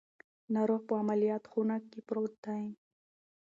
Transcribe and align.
ناروغ 0.53 0.81
په 0.89 0.93
عملیاتو 1.01 1.49
خونه 1.51 1.75
کې 1.89 1.99
پروت 2.07 2.33
دی. 2.45 2.63